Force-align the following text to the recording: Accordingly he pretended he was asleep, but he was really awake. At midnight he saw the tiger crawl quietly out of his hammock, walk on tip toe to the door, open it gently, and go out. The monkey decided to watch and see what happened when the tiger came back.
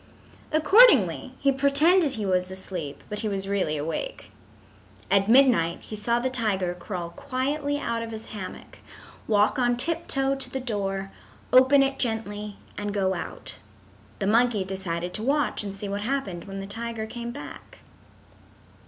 Accordingly 0.51 1.35
he 1.37 1.51
pretended 1.51 2.13
he 2.13 2.25
was 2.25 2.49
asleep, 2.49 3.03
but 3.07 3.19
he 3.19 3.27
was 3.27 3.47
really 3.47 3.77
awake. 3.77 4.31
At 5.11 5.29
midnight 5.29 5.77
he 5.81 5.95
saw 5.95 6.17
the 6.17 6.27
tiger 6.31 6.73
crawl 6.73 7.11
quietly 7.11 7.77
out 7.77 8.01
of 8.01 8.09
his 8.09 8.29
hammock, 8.33 8.79
walk 9.27 9.59
on 9.59 9.77
tip 9.77 10.07
toe 10.07 10.33
to 10.33 10.49
the 10.49 10.59
door, 10.59 11.11
open 11.53 11.83
it 11.83 11.99
gently, 11.99 12.55
and 12.79 12.95
go 12.95 13.13
out. 13.13 13.59
The 14.17 14.25
monkey 14.25 14.63
decided 14.63 15.13
to 15.13 15.21
watch 15.21 15.63
and 15.63 15.77
see 15.77 15.87
what 15.87 16.01
happened 16.01 16.45
when 16.45 16.59
the 16.61 16.65
tiger 16.65 17.05
came 17.05 17.29
back. 17.29 17.81